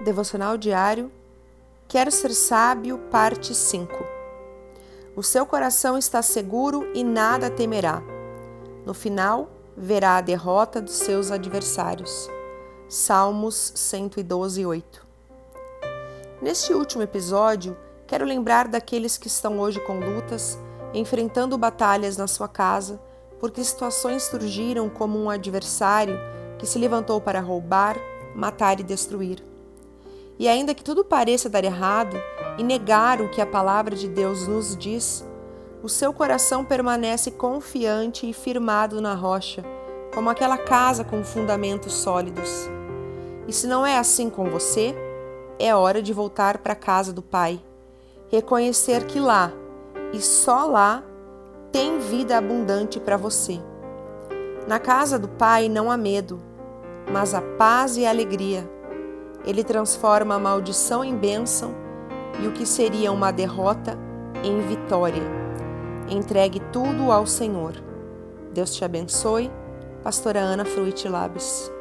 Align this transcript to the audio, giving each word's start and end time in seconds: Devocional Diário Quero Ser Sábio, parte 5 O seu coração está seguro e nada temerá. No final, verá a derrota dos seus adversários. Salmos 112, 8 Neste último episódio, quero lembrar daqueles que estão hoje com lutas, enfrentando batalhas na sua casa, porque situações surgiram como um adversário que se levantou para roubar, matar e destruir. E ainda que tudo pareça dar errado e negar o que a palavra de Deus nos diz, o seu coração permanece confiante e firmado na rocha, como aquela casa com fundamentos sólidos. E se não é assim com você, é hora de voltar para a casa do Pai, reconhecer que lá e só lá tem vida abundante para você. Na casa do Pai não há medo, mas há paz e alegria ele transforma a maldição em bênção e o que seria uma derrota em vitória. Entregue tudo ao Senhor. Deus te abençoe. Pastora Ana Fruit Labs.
Devocional 0.00 0.56
Diário 0.56 1.10
Quero 1.88 2.12
Ser 2.12 2.32
Sábio, 2.32 2.98
parte 3.10 3.52
5 3.52 3.92
O 5.16 5.24
seu 5.24 5.44
coração 5.44 5.98
está 5.98 6.22
seguro 6.22 6.88
e 6.94 7.02
nada 7.02 7.50
temerá. 7.50 8.00
No 8.86 8.94
final, 8.94 9.50
verá 9.76 10.18
a 10.18 10.20
derrota 10.20 10.80
dos 10.80 10.94
seus 10.94 11.32
adversários. 11.32 12.30
Salmos 12.88 13.72
112, 13.74 14.64
8 14.64 15.06
Neste 16.40 16.72
último 16.72 17.02
episódio, 17.02 17.76
quero 18.06 18.24
lembrar 18.24 18.68
daqueles 18.68 19.18
que 19.18 19.26
estão 19.26 19.58
hoje 19.58 19.80
com 19.80 19.98
lutas, 19.98 20.56
enfrentando 20.94 21.58
batalhas 21.58 22.16
na 22.16 22.28
sua 22.28 22.46
casa, 22.46 23.00
porque 23.40 23.64
situações 23.64 24.22
surgiram 24.22 24.88
como 24.88 25.20
um 25.20 25.28
adversário 25.28 26.16
que 26.56 26.66
se 26.66 26.78
levantou 26.78 27.20
para 27.20 27.40
roubar, 27.40 27.96
matar 28.32 28.78
e 28.78 28.84
destruir. 28.84 29.42
E 30.38 30.46
ainda 30.46 30.72
que 30.72 30.84
tudo 30.84 31.04
pareça 31.04 31.48
dar 31.48 31.64
errado 31.64 32.16
e 32.56 32.62
negar 32.62 33.20
o 33.20 33.28
que 33.28 33.40
a 33.40 33.46
palavra 33.46 33.96
de 33.96 34.08
Deus 34.08 34.46
nos 34.46 34.76
diz, 34.76 35.26
o 35.82 35.88
seu 35.88 36.12
coração 36.12 36.64
permanece 36.64 37.32
confiante 37.32 38.28
e 38.28 38.32
firmado 38.32 39.00
na 39.00 39.14
rocha, 39.14 39.64
como 40.14 40.30
aquela 40.30 40.56
casa 40.56 41.02
com 41.02 41.24
fundamentos 41.24 41.92
sólidos. 41.92 42.70
E 43.48 43.52
se 43.52 43.66
não 43.66 43.84
é 43.84 43.98
assim 43.98 44.30
com 44.30 44.48
você, 44.48 44.94
é 45.58 45.74
hora 45.74 46.00
de 46.00 46.12
voltar 46.12 46.58
para 46.58 46.74
a 46.74 46.76
casa 46.76 47.12
do 47.12 47.22
Pai, 47.22 47.60
reconhecer 48.28 49.06
que 49.06 49.18
lá 49.18 49.52
e 50.12 50.20
só 50.20 50.66
lá 50.66 51.02
tem 51.72 51.98
vida 51.98 52.38
abundante 52.38 53.00
para 53.00 53.16
você. 53.16 53.60
Na 54.68 54.78
casa 54.78 55.18
do 55.18 55.28
Pai 55.28 55.68
não 55.68 55.90
há 55.90 55.96
medo, 55.96 56.40
mas 57.10 57.34
há 57.34 57.40
paz 57.40 57.96
e 57.96 58.06
alegria 58.06 58.77
ele 59.48 59.64
transforma 59.64 60.34
a 60.34 60.38
maldição 60.38 61.02
em 61.02 61.16
bênção 61.16 61.74
e 62.38 62.46
o 62.46 62.52
que 62.52 62.66
seria 62.66 63.10
uma 63.10 63.30
derrota 63.30 63.98
em 64.44 64.60
vitória. 64.60 65.22
Entregue 66.06 66.60
tudo 66.70 67.10
ao 67.10 67.26
Senhor. 67.26 67.72
Deus 68.52 68.74
te 68.74 68.84
abençoe. 68.84 69.50
Pastora 70.04 70.38
Ana 70.38 70.66
Fruit 70.66 71.08
Labs. 71.08 71.72